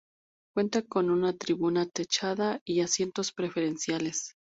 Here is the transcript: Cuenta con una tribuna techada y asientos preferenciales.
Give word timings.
Cuenta 0.55 0.81
con 0.81 1.11
una 1.11 1.37
tribuna 1.37 1.85
techada 1.87 2.59
y 2.65 2.81
asientos 2.81 3.31
preferenciales. 3.31 4.35